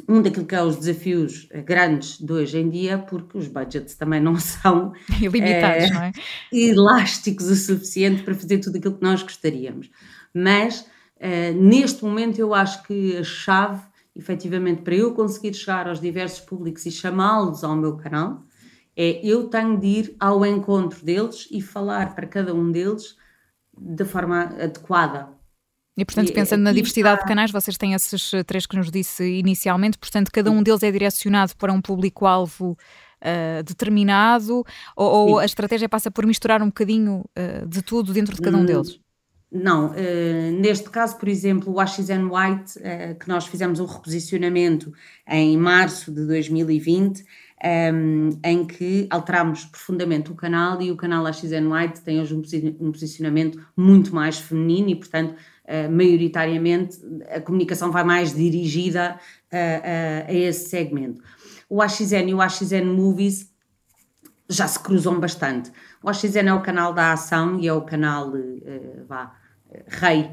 um 0.09 0.21
daquilo 0.21 0.45
que 0.45 0.57
é 0.57 0.63
os 0.63 0.77
desafios 0.77 1.47
grandes 1.65 2.19
de 2.19 2.33
hoje 2.33 2.59
em 2.59 2.69
dia, 2.69 2.99
porque 2.99 3.39
os 3.39 3.47
budgets 3.47 3.95
também 3.95 4.19
não 4.19 4.35
são 4.41 4.93
ilimitados, 5.23 5.91
não 5.93 6.03
é? 6.03 6.13
elásticos 6.51 7.47
o 7.47 7.55
suficiente 7.55 8.25
para 8.25 8.35
fazer 8.35 8.59
tudo 8.59 8.79
aquilo 8.79 8.97
que 8.97 9.05
nós 9.05 9.23
gostaríamos. 9.23 9.89
Mas 10.35 10.85
Uh, 11.21 11.55
neste 11.61 12.03
momento, 12.03 12.39
eu 12.39 12.55
acho 12.55 12.83
que 12.85 13.17
a 13.19 13.23
chave, 13.23 13.83
efetivamente, 14.17 14.83
para 14.83 14.95
eu 14.95 15.13
conseguir 15.13 15.53
chegar 15.55 15.87
aos 15.87 16.01
diversos 16.01 16.41
públicos 16.41 16.87
e 16.87 16.91
chamá-los 16.91 17.63
ao 17.63 17.77
meu 17.77 17.97
canal, 17.97 18.43
é 18.97 19.21
eu 19.25 19.49
tenho 19.49 19.79
de 19.79 19.87
ir 19.87 20.17
ao 20.19 20.45
encontro 20.47 21.05
deles 21.05 21.47
e 21.51 21.61
falar 21.61 22.15
para 22.15 22.27
cada 22.27 22.55
um 22.55 22.73
deles 22.73 23.17
da 23.77 24.05
forma 24.05 24.43
adequada. 24.43 25.29
E, 25.97 26.05
portanto, 26.05 26.33
pensando 26.33 26.63
na 26.63 26.73
diversidade 26.73 27.17
está... 27.17 27.25
de 27.25 27.29
canais, 27.29 27.51
vocês 27.51 27.77
têm 27.77 27.93
esses 27.93 28.31
três 28.47 28.65
que 28.65 28.77
nos 28.77 28.91
disse 28.91 29.23
inicialmente, 29.25 29.99
portanto, 29.99 30.31
cada 30.33 30.51
um 30.51 30.63
deles 30.63 30.83
é 30.83 30.91
direcionado 30.91 31.55
para 31.57 31.73
um 31.73 31.81
público-alvo 31.83 32.73
uh, 33.21 33.63
determinado, 33.63 34.65
ou, 34.97 35.11
ou, 35.11 35.39
a 35.39 35.45
estratégia 35.45 35.89
passa 35.89 36.11
por 36.11 36.25
misturar 36.25 36.63
um 36.63 36.67
bocadinho 36.67 37.25
uh, 37.37 37.67
de 37.69 37.83
tudo 37.83 38.13
dentro 38.13 38.35
de 38.35 38.41
cada 38.41 38.57
um 38.57 38.63
hum, 38.63 38.67
deles? 38.67 38.99
Não, 39.53 39.89
uh, 39.89 40.61
neste 40.61 40.89
caso, 40.91 41.17
por 41.17 41.29
exemplo, 41.29 41.73
o 41.73 41.81
AXN 41.81 42.31
White, 42.31 42.79
uh, 42.79 43.19
que 43.19 43.29
nós 43.29 43.47
fizemos 43.47 43.81
um 43.81 43.85
reposicionamento 43.85 44.93
em 45.27 45.57
março 45.57 46.13
de 46.13 46.25
2020, 46.25 47.21
um, 47.21 47.25
ehm, 47.63 48.31
em 48.45 48.65
que 48.65 49.09
alterámos 49.11 49.65
profundamente 49.65 50.31
o 50.31 50.37
canal 50.37 50.81
e 50.81 50.93
o 50.93 50.97
canal 50.97 51.27
AXN 51.27 51.67
White 51.69 52.01
tem 52.03 52.21
hoje 52.21 52.35
um, 52.35 52.93
posicionamento 52.93 53.61
muito 53.77 54.15
mais 54.15 54.39
feminino 54.39 54.89
e, 54.91 54.95
portanto, 54.95 55.33
uh, 55.33 55.91
maioritariamente 55.91 56.99
a 57.29 57.41
comunicação 57.41 57.91
vai 57.91 58.05
mais 58.05 58.33
dirigida 58.33 59.19
a 59.53 60.33
esse 60.33 60.69
segmento. 60.69 61.21
O 61.69 61.83
AXN 61.83 62.29
e 62.29 62.35
o 62.35 62.41
AXN 62.41 62.85
Movies 62.85 63.53
já 64.49 64.69
se 64.69 64.79
cruzam 64.79 65.19
bastante. 65.19 65.73
O 66.03 66.09
AXN 66.09 66.47
é 66.47 66.55
o 66.55 66.63
canal 66.63 66.93
da 66.95 67.13
ação 67.13 67.59
e 67.59 67.67
é 67.67 67.73
o 67.73 67.83
canal, 67.83 68.33
vá, 69.09 69.40
rei 69.87 70.31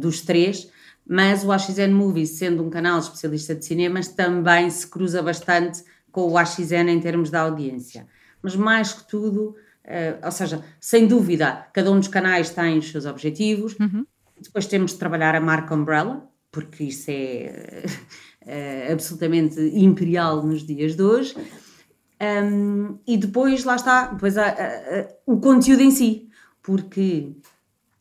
dos 0.00 0.22
três, 0.22 0.68
mas 1.08 1.42
o 1.42 1.50
AXN 1.50 1.92
Movies, 1.92 2.30
sendo 2.30 2.62
um 2.62 2.68
canal 2.68 2.98
especialista 2.98 3.54
de 3.54 3.64
cinemas, 3.64 4.08
também 4.08 4.68
se 4.68 4.86
cruza 4.86 5.22
bastante 5.22 5.82
com 6.12 6.30
o 6.30 6.36
AXN 6.36 6.88
em 6.88 7.00
termos 7.00 7.30
de 7.30 7.36
audiência. 7.36 8.06
Mas 8.42 8.54
mais 8.54 8.92
que 8.92 9.08
tudo, 9.08 9.56
uh, 9.84 10.24
ou 10.24 10.30
seja, 10.30 10.62
sem 10.78 11.06
dúvida, 11.06 11.66
cada 11.72 11.90
um 11.90 11.98
dos 11.98 12.08
canais 12.08 12.50
tem 12.50 12.76
os 12.76 12.90
seus 12.90 13.06
objetivos. 13.06 13.74
Uhum. 13.78 14.04
Depois 14.40 14.66
temos 14.66 14.92
de 14.92 14.98
trabalhar 14.98 15.34
a 15.34 15.40
marca 15.40 15.74
Umbrella, 15.74 16.28
porque 16.52 16.84
isso 16.84 17.10
é 17.10 17.84
uh, 18.44 18.92
absolutamente 18.92 19.58
imperial 19.60 20.42
nos 20.42 20.62
dias 20.62 20.94
de 20.94 21.02
hoje. 21.02 21.34
Um, 22.20 22.98
e 23.06 23.16
depois, 23.16 23.64
lá 23.64 23.76
está, 23.76 24.08
depois 24.08 24.36
há, 24.36 24.54
o 25.24 25.38
conteúdo 25.38 25.82
em 25.82 25.90
si, 25.90 26.28
porque, 26.60 27.32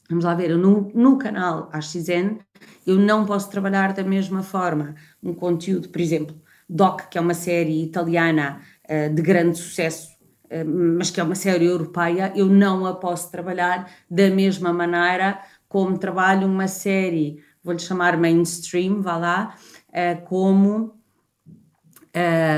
vamos 0.10 0.26
lá 0.26 0.34
ver, 0.34 0.58
no, 0.58 0.92
no 0.94 1.18
canal 1.18 1.70
AXN 1.72 2.38
eu 2.86 2.98
não 2.98 3.26
posso 3.26 3.50
trabalhar 3.50 3.94
da 3.94 4.04
mesma 4.04 4.42
forma. 4.42 4.96
Um 5.22 5.34
conteúdo, 5.34 5.90
por 5.90 6.00
exemplo, 6.00 6.36
Doc, 6.70 7.10
que 7.10 7.18
é 7.18 7.22
uma 7.22 7.34
série 7.34 7.84
italiana 7.84 8.62
uh, 8.90 9.14
de 9.14 9.22
grande 9.22 9.58
sucesso, 9.58 10.10
uh, 10.46 10.66
mas 10.98 11.10
que 11.10 11.20
é 11.20 11.24
uma 11.24 11.36
série 11.36 11.66
europeia, 11.66 12.32
eu 12.36 12.48
não 12.48 12.86
a 12.86 12.94
posso 12.94 13.32
trabalhar 13.32 13.90
da 14.10 14.30
mesma 14.30 14.74
maneira 14.74 15.40
como 15.68 15.98
trabalho 15.98 16.48
uma 16.48 16.68
série, 16.68 17.44
vou-lhe 17.64 17.80
chamar 17.80 18.18
mainstream, 18.18 19.02
vá 19.02 19.18
lá, 19.18 19.56
uh, 19.90 20.26
como, 20.26 20.96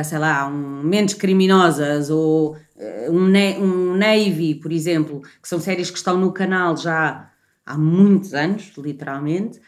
sei 0.05 0.17
lá, 0.17 0.47
um 0.47 0.83
Mentes 0.83 1.15
Criminosas 1.15 2.09
ou 2.09 2.55
um, 3.09 3.25
um 3.61 3.97
Navy, 3.97 4.55
por 4.55 4.71
exemplo, 4.71 5.21
que 5.41 5.49
são 5.49 5.59
séries 5.59 5.91
que 5.91 5.97
estão 5.97 6.17
no 6.17 6.31
canal 6.31 6.77
já 6.77 7.29
há 7.69 7.77
muitos 7.77 8.33
anos, 8.33 8.73
literalmente, 8.77 9.61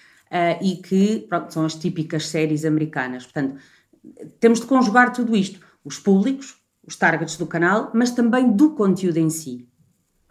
e 0.62 0.78
que 0.78 1.26
pronto, 1.30 1.54
são 1.54 1.66
as 1.66 1.76
típicas 1.76 2.28
séries 2.28 2.66
americanas. 2.66 3.24
Portanto, 3.24 3.58
temos 4.40 4.60
de 4.60 4.66
conjugar 4.66 5.14
tudo 5.14 5.36
isto, 5.36 5.60
os 5.86 6.00
públicos, 6.00 6.56
os 6.86 6.96
targets 6.96 7.38
do 7.38 7.46
canal, 7.46 7.92
mas 7.94 8.12
também 8.12 8.52
do 8.52 8.72
conteúdo 8.72 9.18
em 9.18 9.30
si. 9.30 9.68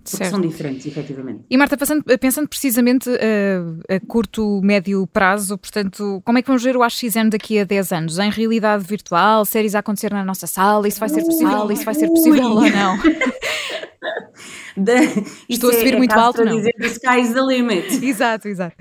Porque 0.02 0.16
certo. 0.16 0.30
são 0.30 0.40
diferentes, 0.40 0.86
efetivamente. 0.86 1.44
E 1.50 1.56
Marta, 1.58 1.76
pensando, 1.76 2.02
pensando 2.18 2.48
precisamente 2.48 3.08
uh, 3.10 3.94
a 3.94 4.00
curto, 4.06 4.60
médio 4.62 5.06
prazo, 5.06 5.58
portanto, 5.58 6.22
como 6.24 6.38
é 6.38 6.42
que 6.42 6.48
vamos 6.48 6.62
ver 6.62 6.74
o 6.74 6.82
AXN 6.82 7.28
daqui 7.30 7.58
a 7.58 7.64
10 7.64 7.92
anos? 7.92 8.18
Em 8.18 8.30
realidade 8.30 8.82
virtual, 8.82 9.44
séries 9.44 9.74
a 9.74 9.80
acontecer 9.80 10.10
na 10.10 10.24
nossa 10.24 10.46
sala, 10.46 10.88
isso 10.88 10.98
vai 10.98 11.10
ser 11.10 11.22
possível, 11.22 11.70
isso 11.70 11.84
vai 11.84 11.94
ser 11.94 12.08
possível 12.08 12.46
ui. 12.46 12.70
ou 12.70 12.70
não? 12.70 12.96
Estou 15.48 15.70
a 15.70 15.72
subir 15.74 15.94
é, 15.94 15.98
muito 15.98 16.12
alto, 16.12 16.44
não? 16.44 16.56
dizer 16.56 16.74
the 16.78 16.86
sky 16.86 17.20
is 17.20 17.32
the 17.32 17.42
limit. 17.42 17.86
exato, 18.04 18.48
exato 18.48 18.76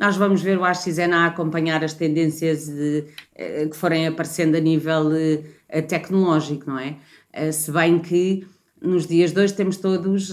nós 0.00 0.16
vamos 0.16 0.40
ver 0.40 0.56
o 0.56 0.64
AXN 0.64 1.12
a 1.12 1.26
acompanhar 1.26 1.84
as 1.84 1.92
tendências 1.92 2.64
de, 2.64 3.04
eh, 3.34 3.66
que 3.66 3.76
forem 3.76 4.06
aparecendo 4.06 4.56
a 4.56 4.60
nível 4.60 5.12
eh, 5.14 5.82
tecnológico, 5.82 6.70
não 6.70 6.78
é? 6.78 6.96
Eh, 7.30 7.52
se 7.52 7.70
bem 7.70 7.98
que 7.98 8.46
nos 8.80 9.06
dias 9.06 9.30
de 9.32 9.40
hoje 9.40 9.52
temos 9.52 9.76
todos, 9.76 10.32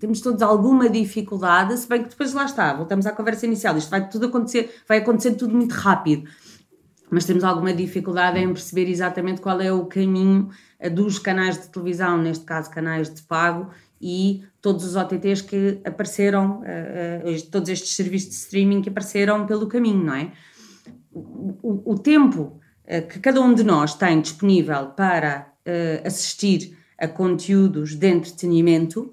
temos 0.00 0.20
todos 0.20 0.42
alguma 0.42 0.90
dificuldade, 0.90 1.78
se 1.78 1.88
bem 1.88 2.02
que 2.02 2.08
depois 2.08 2.32
lá 2.32 2.44
está, 2.44 2.74
voltamos 2.74 3.06
à 3.06 3.12
conversa 3.12 3.46
inicial, 3.46 3.78
isto 3.78 3.88
vai 3.90 4.08
tudo 4.08 4.26
acontecer, 4.26 4.74
vai 4.88 4.98
acontecer 4.98 5.36
tudo 5.36 5.54
muito 5.54 5.70
rápido, 5.70 6.28
mas 7.08 7.24
temos 7.24 7.44
alguma 7.44 7.72
dificuldade 7.72 8.40
em 8.40 8.52
perceber 8.52 8.90
exatamente 8.90 9.40
qual 9.40 9.60
é 9.60 9.72
o 9.72 9.86
caminho 9.86 10.50
dos 10.92 11.20
canais 11.20 11.62
de 11.62 11.68
televisão, 11.68 12.18
neste 12.18 12.44
caso 12.44 12.68
canais 12.72 13.08
de 13.08 13.22
pago, 13.22 13.70
e 14.00 14.44
todos 14.60 14.84
os 14.84 14.96
OTTs 14.96 15.42
que 15.42 15.80
apareceram, 15.84 16.60
uh, 16.60 17.30
uh, 17.30 17.50
todos 17.50 17.68
estes 17.68 17.94
serviços 17.94 18.30
de 18.30 18.36
streaming 18.36 18.82
que 18.82 18.88
apareceram 18.88 19.46
pelo 19.46 19.66
caminho, 19.66 20.04
não 20.04 20.14
é? 20.14 20.32
O, 21.12 21.92
o 21.92 21.98
tempo 21.98 22.60
uh, 22.84 23.06
que 23.08 23.18
cada 23.20 23.40
um 23.40 23.54
de 23.54 23.64
nós 23.64 23.94
tem 23.94 24.20
disponível 24.20 24.88
para 24.88 25.52
assistir 26.04 26.78
a 26.96 27.08
conteúdos 27.08 27.96
de 27.96 28.06
entretenimento 28.06 29.12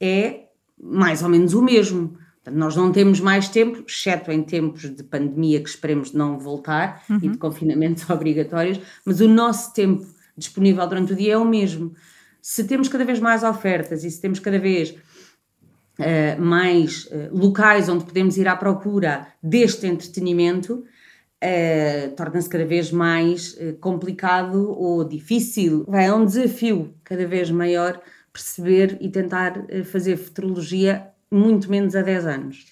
é 0.00 0.46
mais 0.76 1.22
ou 1.22 1.28
menos 1.28 1.54
o 1.54 1.62
mesmo. 1.62 2.18
Portanto, 2.42 2.58
nós 2.58 2.74
não 2.74 2.90
temos 2.90 3.20
mais 3.20 3.48
tempo, 3.48 3.84
exceto 3.86 4.32
em 4.32 4.42
tempos 4.42 4.92
de 4.92 5.04
pandemia 5.04 5.62
que 5.62 5.68
esperemos 5.68 6.12
não 6.12 6.40
voltar 6.40 7.04
uhum. 7.08 7.20
e 7.22 7.28
de 7.28 7.38
confinamentos 7.38 8.02
obrigatórios, 8.10 8.80
mas 9.04 9.20
o 9.20 9.28
nosso 9.28 9.72
tempo 9.72 10.04
disponível 10.36 10.84
durante 10.88 11.12
o 11.12 11.16
dia 11.16 11.34
é 11.34 11.38
o 11.38 11.44
mesmo 11.44 11.94
se 12.42 12.64
temos 12.64 12.88
cada 12.88 13.04
vez 13.04 13.20
mais 13.20 13.44
ofertas 13.44 14.02
e 14.02 14.10
se 14.10 14.20
temos 14.20 14.40
cada 14.40 14.58
vez 14.58 14.90
uh, 14.90 16.40
mais 16.40 17.06
uh, 17.06 17.30
locais 17.32 17.88
onde 17.88 18.04
podemos 18.04 18.36
ir 18.36 18.48
à 18.48 18.56
procura 18.56 19.28
deste 19.40 19.86
entretenimento, 19.86 20.84
uh, 21.42 22.16
torna-se 22.16 22.48
cada 22.48 22.66
vez 22.66 22.90
mais 22.90 23.56
complicado 23.80 24.70
ou 24.76 25.04
difícil. 25.04 25.86
É 25.92 26.12
um 26.12 26.26
desafio 26.26 26.92
cada 27.04 27.26
vez 27.28 27.48
maior 27.48 28.00
perceber 28.32 28.98
e 29.00 29.08
tentar 29.08 29.64
fazer 29.84 30.16
futurologia 30.16 31.06
muito 31.30 31.70
menos 31.70 31.94
a 31.94 32.02
10 32.02 32.26
anos. 32.26 32.66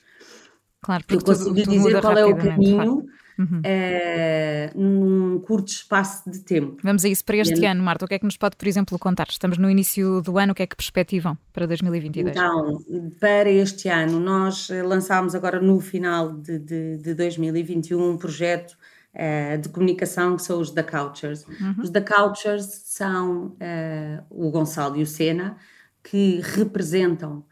Claro, 0.83 1.05
porque 1.07 1.31
eu 1.31 1.39
tudo 1.39 1.63
dizer 1.63 2.01
qual 2.01 2.17
é 2.17 2.25
o 2.25 2.37
caminho 2.37 3.07
uhum. 3.41 3.61
uh, 3.61 4.81
num 4.81 5.39
curto 5.41 5.69
espaço 5.69 6.31
de 6.31 6.41
tempo. 6.41 6.77
Vamos 6.83 7.05
a 7.05 7.09
isso 7.09 7.25
para 7.25 7.39
este 7.39 7.65
ano, 7.65 7.83
Marta. 7.83 8.05
O 8.05 8.09
que 8.09 8.15
é 8.15 8.19
que 8.19 8.25
nos 8.25 8.37
pode, 8.37 8.57
por 8.57 8.69
exemplo, 8.69 8.99
contar? 8.99 9.29
Estamos 9.31 9.57
no 9.57 9.71
início 9.71 10.21
do 10.21 10.39
ano, 10.39 10.53
o 10.53 10.55
que 10.55 10.63
é 10.63 10.67
que 10.67 10.77
perspectivam 10.77 11.39
para 11.53 11.67
2022? 11.67 12.37
Então, 12.37 12.79
para 13.19 13.51
este 13.51 13.89
ano, 13.89 14.21
nós 14.21 14.69
lançámos 14.85 15.35
agora 15.35 15.61
no 15.61 15.81
final 15.81 16.33
de, 16.33 16.59
de, 16.59 16.99
de 16.99 17.15
2021 17.15 18.11
um 18.11 18.17
projeto 18.19 18.77
uh, 19.15 19.59
de 19.59 19.69
comunicação 19.71 20.37
que 20.37 20.43
são 20.43 20.61
os 20.61 20.71
The 20.71 20.83
Couchers. 20.83 21.47
Uhum. 21.47 21.77
Os 21.83 21.91
The 21.91 22.01
Couchers 22.03 22.67
são 22.85 23.47
uh, 23.47 24.25
o 24.29 24.51
Gonçalo 24.51 24.97
e 24.99 25.03
o 25.03 25.07
Sena, 25.07 25.57
que 26.03 26.41
representam 26.43 27.45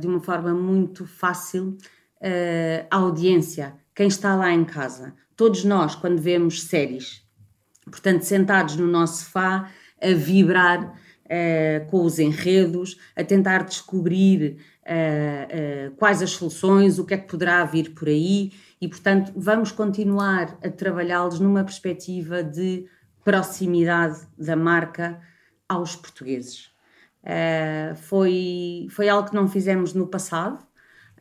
de 0.00 0.08
uma 0.08 0.18
forma 0.20 0.52
muito 0.52 1.06
fácil 1.06 1.78
a 2.90 2.96
audiência, 2.96 3.76
quem 3.94 4.08
está 4.08 4.34
lá 4.34 4.52
em 4.52 4.64
casa 4.64 5.14
todos 5.38 5.62
nós, 5.62 5.94
quando 5.94 6.20
vemos 6.20 6.64
séries, 6.64 7.22
portanto, 7.84 8.22
sentados 8.22 8.74
no 8.74 8.88
nosso 8.88 9.24
sofá, 9.24 9.70
a 10.02 10.12
vibrar 10.12 10.84
uh, 10.84 11.86
com 11.88 12.04
os 12.04 12.18
enredos, 12.18 12.98
a 13.14 13.22
tentar 13.22 13.62
descobrir 13.62 14.58
uh, 14.82 15.92
uh, 15.92 15.96
quais 15.96 16.22
as 16.22 16.30
soluções, 16.30 16.98
o 16.98 17.06
que 17.06 17.14
é 17.14 17.18
que 17.18 17.28
poderá 17.28 17.64
vir 17.64 17.94
por 17.94 18.08
aí, 18.08 18.50
e, 18.80 18.88
portanto, 18.88 19.32
vamos 19.36 19.70
continuar 19.70 20.58
a 20.62 20.68
trabalhá-los 20.68 21.38
numa 21.38 21.62
perspectiva 21.62 22.42
de 22.42 22.86
proximidade 23.24 24.20
da 24.36 24.56
marca 24.56 25.20
aos 25.68 25.94
portugueses. 25.94 26.70
foi, 27.96 28.86
foi 28.90 29.08
algo 29.08 29.28
que 29.28 29.34
não 29.34 29.46
fizemos 29.46 29.92
no 29.92 30.06
passado, 30.06 30.66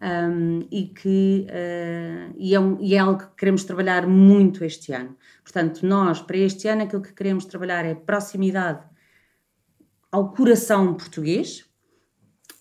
um, 0.02 0.68
e 0.72 0.88
que 0.88 1.48
uh, 1.50 2.34
e, 2.38 2.54
é 2.54 2.60
um, 2.60 2.78
e 2.80 2.94
é 2.94 3.00
algo 3.00 3.20
que 3.20 3.36
queremos 3.36 3.64
trabalhar 3.64 4.08
muito 4.08 4.64
este 4.64 4.94
ano. 4.94 5.16
Portanto, 5.44 5.86
nós, 5.86 6.22
para 6.22 6.38
este 6.38 6.68
ano, 6.68 6.84
aquilo 6.84 7.02
que 7.02 7.14
queremos 7.14 7.46
trabalhar 7.46 7.86
é 7.86 7.96
proximidade 7.96 8.86
ao 10.12 10.32
coração 10.32 10.94
português, 10.94 11.66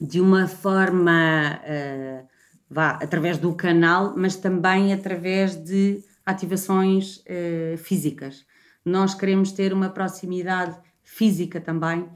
de 0.01 0.21
uma 0.21 0.47
forma, 0.47 1.61
uh, 1.63 2.27
vá, 2.69 2.91
através 2.91 3.39
do 3.39 3.55
canal, 3.55 4.15
mas 4.17 4.37
também 4.37 4.93
através 4.93 5.57
de 5.57 6.03
ativações 6.25 7.19
uh, 7.19 7.79
físicas. 7.79 8.45
Nós 8.85 9.15
queremos 9.15 9.53
ter 9.53 9.73
uma 9.73 9.91
proximidade 9.91 10.79
física 11.03 11.61
também 11.61 12.09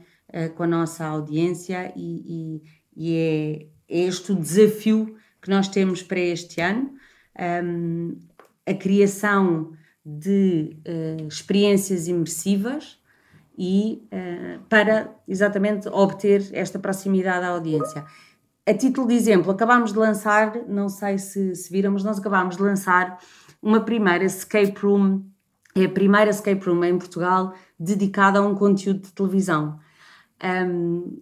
com 0.55 0.63
a 0.63 0.67
nossa 0.67 1.05
audiência 1.05 1.91
e, 1.93 2.23
e, 2.25 2.61
e 2.95 3.15
é 3.17 3.67
este 3.91 4.31
o 4.31 4.35
desafio 4.35 5.15
que 5.41 5.49
nós 5.49 5.67
temos 5.67 6.01
para 6.01 6.19
este 6.19 6.61
ano, 6.61 6.93
um, 7.63 8.17
a 8.65 8.73
criação 8.73 9.73
de 10.05 10.77
uh, 10.87 11.27
experiências 11.27 12.07
imersivas 12.07 12.99
e 13.57 14.01
uh, 14.05 14.61
para 14.69 15.13
exatamente 15.27 15.87
obter 15.89 16.47
esta 16.53 16.79
proximidade 16.79 17.45
à 17.45 17.49
audiência. 17.49 18.05
A 18.65 18.73
título 18.73 19.07
de 19.07 19.15
exemplo, 19.15 19.51
acabámos 19.51 19.91
de 19.91 19.99
lançar, 19.99 20.55
não 20.67 20.87
sei 20.87 21.17
se, 21.17 21.55
se 21.55 21.71
viram, 21.71 21.91
mas 21.91 22.03
nós 22.03 22.19
acabámos 22.19 22.55
de 22.55 22.61
lançar 22.61 23.19
uma 23.61 23.81
primeira 23.81 24.23
escape 24.23 24.79
room, 24.79 25.23
é 25.75 25.85
a 25.85 25.89
primeira 25.89 26.29
escape 26.29 26.65
room 26.65 26.83
em 26.83 26.97
Portugal 26.97 27.53
dedicada 27.79 28.39
a 28.39 28.41
um 28.41 28.55
conteúdo 28.55 29.01
de 29.01 29.11
televisão. 29.13 29.79
Um, 30.43 31.19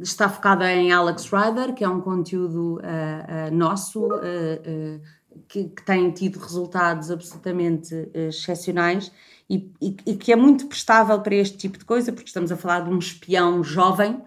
está 0.00 0.28
focada 0.28 0.70
em 0.72 0.92
Alex 0.92 1.30
Rider, 1.30 1.74
que 1.74 1.84
é 1.84 1.88
um 1.88 2.00
conteúdo 2.00 2.76
uh, 2.76 2.78
uh, 2.78 3.54
nosso, 3.54 4.06
uh, 4.06 5.00
que, 5.48 5.64
que, 5.64 5.84
tem 5.84 6.10
tido 6.10 6.38
resultados 6.38 7.10
absolutamente 7.10 8.10
excepcionais 8.14 9.12
e, 9.48 9.72
e, 9.80 9.96
e, 10.06 10.16
que 10.16 10.32
é 10.32 10.36
muito 10.36 10.66
prestável 10.66 11.20
para 11.20 11.34
este 11.34 11.56
tipo 11.56 11.78
de 11.78 11.84
coisa, 11.84 12.12
porque 12.12 12.28
estamos 12.28 12.50
a 12.50 12.56
falar 12.56 12.80
de 12.80 12.90
um 12.90 12.98
espião 12.98 13.62
jovem 13.62 14.22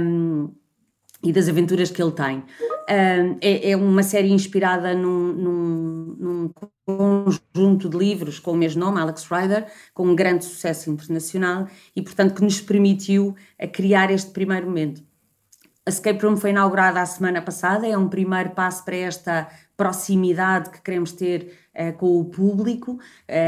um, 0.00 0.50
e 1.22 1.32
das 1.32 1.48
aventuras 1.48 1.90
que 1.90 2.02
ele 2.02 2.12
tem. 2.12 2.44
É, 2.86 3.70
é, 3.70 3.76
uma 3.76 4.02
série 4.02 4.30
inspirada 4.30 4.94
num, 4.94 5.32
num, 5.32 6.16
num, 6.18 6.50
conjunto 6.86 7.88
de 7.88 7.96
livros 7.96 8.38
com 8.38 8.52
o 8.52 8.56
mesmo 8.56 8.80
nome, 8.80 9.00
Alex 9.00 9.26
Rider, 9.30 9.66
com 9.92 10.06
um 10.06 10.14
grande 10.14 10.44
sucesso 10.44 10.90
internacional 10.90 11.66
e, 11.94 12.00
portanto, 12.00 12.34
que 12.34 12.42
nos 12.42 12.60
permitiu 12.60 13.34
a 13.58 13.66
criar 13.66 14.10
este 14.10 14.30
primeiro 14.30 14.66
momento. 14.66 15.02
A 15.84 15.90
Escape 15.90 16.22
Room 16.22 16.36
foi 16.36 16.50
inaugurada 16.50 17.00
a 17.00 17.06
semana 17.06 17.40
passada, 17.40 17.86
é 17.86 17.96
um 17.96 18.08
primeiro 18.08 18.50
passo 18.50 18.84
para 18.84 18.96
esta 18.96 19.48
proximidade 19.74 20.68
que 20.68 20.82
queremos 20.82 21.12
ter 21.12 21.56
uh, 21.74 21.96
com 21.96 22.20
o 22.20 22.26
público. 22.26 22.92
Uh, 22.92 22.98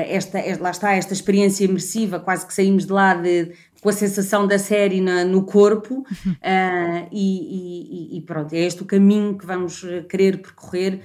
esta, 0.09 0.39
lá 0.59 0.71
está, 0.71 0.95
esta 0.95 1.13
experiência 1.13 1.65
imersiva, 1.65 2.19
quase 2.19 2.47
que 2.47 2.55
saímos 2.55 2.87
de 2.87 2.93
lá 2.93 3.15
de, 3.15 3.53
com 3.81 3.89
a 3.89 3.93
sensação 3.93 4.47
da 4.47 4.59
série 4.59 5.01
na, 5.01 5.25
no 5.25 5.45
corpo, 5.45 6.01
uh, 6.01 7.09
e, 7.11 8.11
e, 8.13 8.19
e, 8.19 8.21
pronto, 8.23 8.53
é 8.55 8.59
este 8.59 8.83
o 8.83 8.87
caminho 8.87 9.37
que 9.39 9.47
vamos 9.47 9.85
querer 10.09 10.43
percorrer 10.43 11.01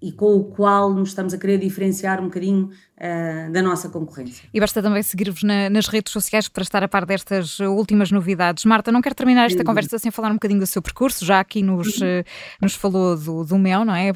e, 0.00 0.12
com 0.12 0.36
o 0.36 0.44
qual 0.44 0.92
nos 0.92 1.08
estamos 1.08 1.34
a 1.34 1.38
querer 1.38 1.58
diferenciar 1.58 2.20
um 2.20 2.24
bocadinho 2.24 2.70
uh, 2.96 3.52
da 3.52 3.60
nossa 3.60 3.88
concorrência. 3.88 4.48
E 4.54 4.60
basta 4.60 4.80
também 4.80 5.02
seguir-vos 5.02 5.42
na, 5.42 5.68
nas 5.68 5.88
redes 5.88 6.12
sociais 6.12 6.48
para 6.48 6.62
estar 6.62 6.82
a 6.82 6.88
par 6.88 7.04
destas 7.04 7.58
últimas 7.58 8.10
novidades. 8.10 8.64
Marta, 8.64 8.92
não 8.92 9.02
quero 9.02 9.14
terminar 9.14 9.46
esta 9.46 9.64
conversa 9.64 9.98
sem 9.98 10.10
falar 10.10 10.30
um 10.30 10.34
bocadinho 10.34 10.60
do 10.60 10.66
seu 10.66 10.80
percurso, 10.80 11.24
já 11.24 11.40
aqui 11.40 11.62
nos, 11.62 11.96
uh, 11.98 12.24
nos 12.62 12.74
falou 12.74 13.16
do, 13.16 13.44
do 13.44 13.58
Mel, 13.58 13.84
não 13.84 13.94
é? 13.94 14.12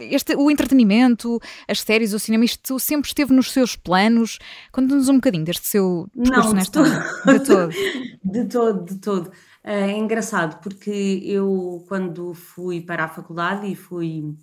Este, 0.00 0.34
o 0.34 0.50
entretenimento, 0.50 1.40
as 1.68 1.80
séries, 1.80 2.12
o 2.12 2.18
cinema, 2.18 2.44
isto 2.44 2.78
sempre 2.80 3.08
esteve 3.08 3.32
nos 3.32 3.52
seus 3.52 3.76
planos. 3.76 4.38
Conta-nos 4.72 5.08
um 5.08 5.14
bocadinho 5.14 5.44
deste 5.44 5.66
seu 5.68 6.08
percurso 6.12 6.48
não, 6.48 6.54
nesta. 6.54 6.82
De 7.26 7.40
todo. 7.40 7.72
de 8.24 8.44
todo, 8.44 8.84
de 8.84 8.94
todo. 8.96 9.30
É 9.62 9.90
engraçado 9.90 10.60
porque 10.62 11.20
eu, 11.24 11.84
quando 11.88 12.32
fui 12.34 12.80
para 12.80 13.04
a 13.04 13.08
faculdade 13.08 13.66
e 13.66 13.74
fui 13.74 14.36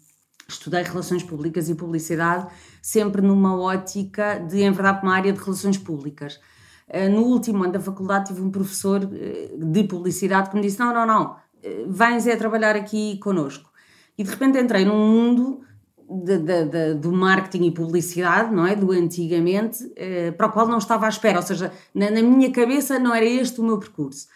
estudei 0.54 0.84
relações 0.84 1.24
públicas 1.24 1.70
e 1.70 1.76
publicidade, 1.76 2.48
sempre 2.82 3.22
numa 3.22 3.56
ótica 3.56 4.40
de 4.40 4.64
enverdar 4.64 5.00
para 5.00 5.08
uma 5.08 5.16
área 5.16 5.34
de 5.34 5.40
relações 5.40 5.78
públicas. 5.78 6.40
Eh, 6.88 7.10
no 7.10 7.22
último 7.22 7.64
ano 7.64 7.74
da 7.74 7.80
faculdade 7.80 8.28
tive 8.28 8.42
um 8.42 8.52
professor 8.52 9.02
eh, 9.14 9.52
de 9.58 9.84
publicidade 9.86 10.50
que 10.50 10.56
me 10.56 10.62
disse: 10.62 10.80
Não, 10.80 10.94
não, 10.94 11.06
não, 11.06 11.36
eh, 11.64 11.86
vens 11.88 12.28
é 12.28 12.36
trabalhar 12.36 12.76
aqui 12.76 13.18
connosco. 13.18 13.72
E 14.18 14.24
de 14.24 14.30
repente 14.30 14.60
entrei 14.60 14.86
num 14.86 15.08
mundo 15.08 15.62
de, 16.08 16.38
de, 16.38 16.66
de, 16.66 16.94
do 16.96 17.12
marketing 17.12 17.66
e 17.66 17.72
publicidade, 17.72 18.54
não 18.54 18.68
é? 18.68 18.76
Do 18.76 18.92
antigamente, 18.92 19.92
para 20.38 20.48
o 20.48 20.52
qual 20.52 20.68
não 20.68 20.78
estava 20.78 21.08
à 21.08 21.10
espera, 21.10 21.40
ou 21.40 21.44
seja, 21.44 21.72
na, 21.96 22.12
na 22.12 22.22
minha 22.22 22.52
cabeça 22.52 23.00
não 23.00 23.16
era 23.16 23.26
este 23.26 23.60
o 23.60 23.64
meu 23.64 23.80
percurso. 23.80 24.28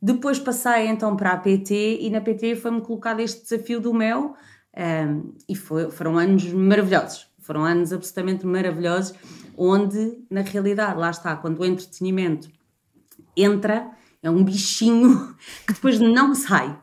Depois 0.00 0.38
passei 0.38 0.86
então 0.86 1.16
para 1.16 1.32
a 1.32 1.36
PT 1.36 1.98
e 2.00 2.08
na 2.08 2.20
PT 2.20 2.56
foi-me 2.56 2.80
colocado 2.80 3.20
este 3.20 3.42
desafio 3.42 3.80
do 3.80 3.92
MEL, 3.92 4.34
um, 4.76 5.32
e 5.48 5.54
foi, 5.54 5.90
foram 5.90 6.18
anos 6.18 6.44
maravilhosos, 6.52 7.26
foram 7.38 7.64
anos 7.64 7.92
absolutamente 7.92 8.46
maravilhosos, 8.46 9.14
onde, 9.56 10.18
na 10.30 10.42
realidade, 10.42 10.98
lá 10.98 11.10
está, 11.10 11.34
quando 11.36 11.60
o 11.60 11.64
entretenimento 11.64 12.50
entra, 13.36 13.90
é 14.22 14.30
um 14.30 14.44
bichinho 14.44 15.34
que 15.66 15.72
depois 15.72 15.98
não 15.98 16.34
sai. 16.34 16.78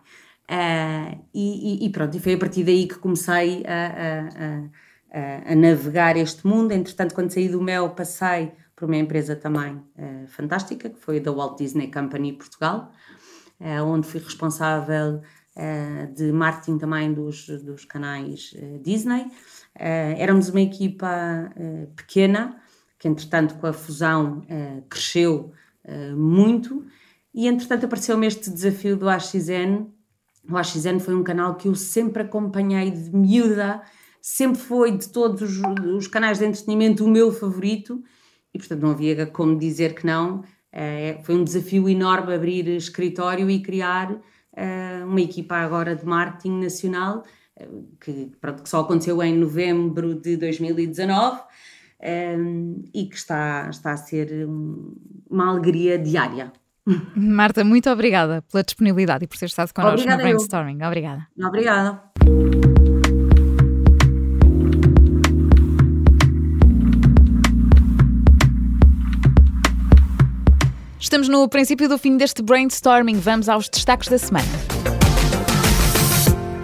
Uh, 0.50 1.24
e, 1.34 1.86
e, 1.86 1.90
pronto, 1.90 2.16
e 2.18 2.20
foi 2.20 2.34
a 2.34 2.38
partir 2.38 2.64
daí 2.64 2.88
que 2.88 2.96
comecei 2.96 3.64
a, 3.66 4.68
a, 5.16 5.50
a, 5.50 5.52
a, 5.52 5.56
navegar 5.56 6.18
este 6.18 6.46
mundo. 6.46 6.72
Entretanto, 6.72 7.16
quando 7.16 7.32
saí 7.32 7.48
do 7.48 7.62
Mel, 7.62 7.92
passei 7.92 8.52
por 8.76 8.86
uma 8.86 8.98
empresa 8.98 9.36
também 9.36 9.76
uh, 9.76 10.28
fantástica, 10.28 10.90
que 10.90 11.00
foi 11.00 11.20
da 11.20 11.32
Walt 11.32 11.58
Disney 11.58 11.90
Company 11.90 12.34
Portugal, 12.34 12.92
uh, 13.60 13.84
onde 13.84 14.08
fui 14.08 14.20
responsável 14.20 15.22
de 16.16 16.32
marketing 16.32 16.78
também 16.80 17.14
dos, 17.14 17.48
dos 17.64 17.86
canais 17.86 18.54
uh, 18.54 18.80
Disney. 18.80 19.24
Uh, 19.76 20.18
éramos 20.18 20.50
uma 20.50 20.62
equipa 20.62 21.52
pequena, 21.96 22.60
que 22.98 23.08
entretanto 23.08 23.56
com 23.56 23.68
a 23.68 23.74
fusão 23.74 24.46
cresceu 24.90 25.52
muito, 26.16 26.86
e 27.34 27.48
entretanto 27.48 27.86
apareceu-me 27.86 28.26
este 28.26 28.50
desafio 28.50 28.96
do 28.96 29.10
AXN. 29.10 29.88
O 30.50 30.56
AXN 30.56 31.00
foi 31.00 31.14
um 31.14 31.24
canal 31.24 31.56
que 31.56 31.68
eu 31.68 31.76
sempre 31.76 32.24
acompanhei 32.24 32.92
de 32.92 33.14
miúda, 33.14 33.82
sempre 34.22 34.62
foi 34.62 34.98
de 34.98 35.10
todos 35.10 35.60
os, 35.98 36.08
canais 36.08 36.40
de 36.40 36.46
entretenimento 36.46 37.04
o 37.04 37.10
meu 37.10 37.32
favorito, 37.34 38.02
e 38.54 38.58
portanto 38.58 38.82
não 38.82 38.92
havia 38.92 39.26
como 39.26 39.58
dizer 39.58 39.96
que 39.96 40.06
não. 40.06 40.44
foi 41.24 41.36
um 41.36 41.44
desafio 41.44 41.90
enorme 41.90 42.34
abrir 42.34 42.70
escritório 42.70 43.50
e 43.50 43.62
criar 43.62 44.18
uma 45.06 45.22
equipa 45.22 45.56
agora 45.56 45.96
de 45.96 46.06
marketing 46.06 46.62
nacional, 46.62 47.24
uh, 47.60 47.88
que, 48.00 48.32
pronto, 48.40 48.64
que 48.64 48.70
só 48.70 48.82
aconteceu 48.82 49.22
em 49.24 49.38
novembro 49.38 50.16
de 50.16 50.38
2019 50.38 51.40
um, 51.40 51.42
eh, 52.00 52.36
e 52.94 53.06
que 53.06 53.16
está, 53.16 53.70
está 53.70 53.94
a 53.94 53.98
ser 53.98 54.48
um, 54.48 54.96
uma 55.30 55.50
alegria 55.50 55.98
diária. 55.98 56.52
Marta, 57.16 57.64
muito 57.64 57.90
obrigada 57.90 58.42
pela 58.52 58.64
disponibilidade 58.64 59.24
e 59.24 59.28
por 59.28 59.38
ter 59.38 59.46
estado 59.46 59.74
connosco 59.74 60.02
obrigada 60.02 60.22
no 60.22 60.30
Brainstorming. 60.30 60.82
Eu. 60.82 60.88
Obrigada. 60.88 61.28
Obrigada. 61.40 62.73
Estamos 71.14 71.30
no 71.30 71.48
princípio 71.48 71.88
do 71.88 71.96
fim 71.96 72.18
deste 72.18 72.42
brainstorming. 72.42 73.20
Vamos 73.20 73.48
aos 73.48 73.70
destaques 73.70 74.10
da 74.10 74.18
semana. 74.18 74.93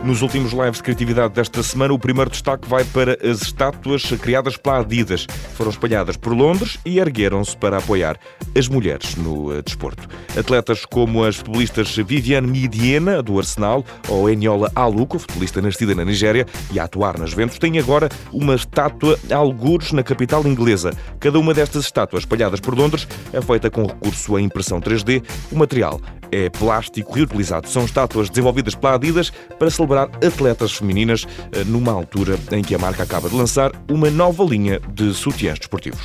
Nos 0.04 0.22
últimos 0.22 0.54
lives 0.54 0.78
de 0.78 0.84
criatividade 0.84 1.34
desta 1.34 1.62
semana, 1.62 1.94
o 1.94 2.00
primeiro 2.00 2.32
destaque 2.32 2.68
vai 2.70 2.86
para 2.86 3.18
as 3.22 3.42
estátuas 3.42 4.04
criadas 4.22 4.56
pela 4.56 4.80
Adidas. 4.80 5.28
Foram 5.56 5.72
espalhadas 5.72 6.16
por 6.16 6.32
Londres 6.32 6.80
e 6.86 7.00
ergueram-se 7.00 7.56
para 7.58 7.78
apoiar 7.78 8.18
as 8.58 8.70
mulheres 8.70 9.18
no 9.18 9.52
uh, 9.52 9.62
desporto. 9.62 10.08
Atletas 10.38 10.86
como 10.86 11.26
as 11.26 11.36
futebolistas 11.36 11.94
Viviane 11.98 12.48
Midiena, 12.48 13.22
do 13.22 13.38
Arsenal, 13.38 13.84
ou 14.08 14.30
Eniola 14.30 14.72
Aluko, 14.74 15.20
futebolista 15.20 15.62
nascida 15.62 15.94
na 15.94 16.06
Nigéria 16.06 16.48
e 16.72 16.80
a 16.80 16.86
atuar 16.86 17.20
nas 17.20 17.34
Ventos, 17.34 17.60
têm 17.60 17.78
agora 17.78 18.08
uma 18.32 18.56
estátua 18.56 19.20
algures 19.30 19.92
na 19.92 20.02
capital 20.02 20.48
inglesa. 20.48 20.92
Cada 21.20 21.38
uma 21.38 21.54
destas 21.54 21.84
estátuas 21.84 22.24
espalhadas 22.24 22.62
por 22.62 22.74
Londres 22.74 23.06
é 23.34 23.42
feita 23.42 23.70
com 23.70 23.86
recurso 23.86 24.38
à 24.38 24.42
impressão 24.42 24.80
3D. 24.80 25.22
O 25.52 25.58
material 25.58 26.00
é 26.32 26.50
plástico 26.50 27.14
reutilizado. 27.14 27.68
São 27.68 27.86
estátuas 27.86 28.30
desenvolvidas 28.30 28.76
pela 28.76 28.96
Adidas 28.96 29.32
para 29.58 29.70
celebrar 29.70 29.88
atletas 29.97 30.73
femininas 30.73 31.25
eh, 31.52 31.63
numa 31.65 31.91
altura 31.91 32.38
em 32.52 32.62
que 32.62 32.75
a 32.75 32.80
marca 32.80 33.04
acaba 33.04 33.30
de 33.30 33.36
lançar 33.36 33.71
uma 33.89 34.10
nova 34.10 34.43
linha 34.43 34.80
de 34.93 35.13
sutiãs 35.13 35.60
desportivos. 35.60 36.02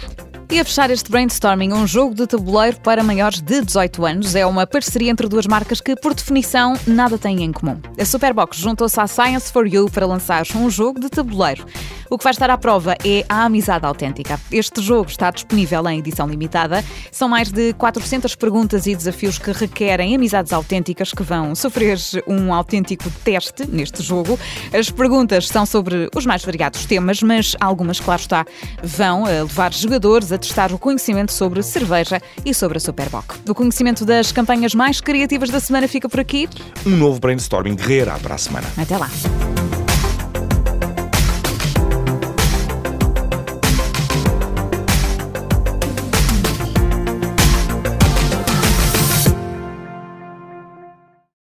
E 0.51 0.61
a 0.61 0.65
fechar 0.65 0.91
este 0.91 1.11
brainstorming, 1.11 1.73
um 1.73 1.87
jogo 1.87 2.15
de 2.15 2.27
tabuleiro 2.27 2.79
para 2.81 3.03
maiores 3.03 3.41
de 3.41 3.61
18 3.61 4.05
anos 4.05 4.37
é 4.37 4.47
uma 4.47 4.67
parceria 4.67 5.11
entre 5.11 5.27
duas 5.27 5.47
marcas 5.47 5.81
que, 5.81 5.97
por 5.97 6.15
definição, 6.15 6.75
nada 6.87 7.19
têm 7.19 7.43
em 7.43 7.51
comum. 7.51 7.81
A 7.99 8.05
Superbox 8.05 8.59
juntou-se 8.59 9.01
à 9.01 9.07
Science 9.07 9.51
for 9.51 9.67
You 9.67 9.91
para 9.91 10.07
lançar 10.07 10.45
um 10.55 10.71
jogo 10.71 11.01
de 11.01 11.09
tabuleiro. 11.09 11.67
O 12.11 12.19
que 12.19 12.25
vai 12.25 12.33
estar 12.33 12.51
à 12.51 12.59
prova 12.59 12.95
é 13.05 13.25
a 13.29 13.45
amizade 13.45 13.87
autêntica. 13.87 14.41
Este 14.51 14.83
jogo 14.83 15.11
está 15.11 15.31
disponível 15.31 15.89
em 15.89 15.99
edição 15.99 16.27
limitada. 16.27 16.85
São 17.11 17.29
mais 17.29 17.51
de 17.51 17.73
400 17.75 18.35
perguntas 18.35 18.87
e 18.87 18.95
desafios 18.95 19.39
que 19.39 19.53
requerem 19.53 20.15
amizades 20.15 20.53
autênticas 20.53 21.13
que 21.13 21.23
vão 21.23 21.55
sofrer 21.55 21.99
um 22.27 22.53
autêntico 22.53 23.11
teste 23.25 23.67
neste 23.67 24.03
jogo. 24.03 24.39
As 24.73 24.91
perguntas 24.91 25.49
são 25.49 25.65
sobre 25.65 26.09
os 26.15 26.27
mais 26.27 26.45
variados 26.45 26.85
temas, 26.87 27.23
mas 27.23 27.57
algumas, 27.61 28.01
claro 28.01 28.21
está, 28.21 28.45
vão 28.83 29.27
eh, 29.27 29.43
levar 29.43 29.73
jogadores 29.73 30.33
a 30.33 30.39
testar 30.39 30.73
o 30.73 30.79
conhecimento 30.79 31.33
sobre 31.33 31.63
cerveja 31.63 32.21
e 32.45 32.55
sobre 32.55 32.79
a 32.79 32.81
Superboc. 32.81 33.35
O 33.49 33.55
conhecimento 33.55 34.05
das 34.05 34.33
campanhas 34.33 34.75
mais 34.75 35.01
criativas 35.01 35.51
da 35.51 35.61
semana 35.61 35.89
fica 35.89 36.09
por 36.09 36.21
aqui. 36.21 36.49
Um 36.87 36.97
novo 36.97 37.19
brainstorming 37.19 37.77
guerreirá 37.77 38.19
para 38.19 38.35
a 38.35 38.39
semana. 38.39 38.67
Até 38.77 38.97
lá. 38.97 39.09